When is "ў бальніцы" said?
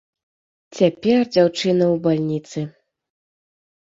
1.93-2.59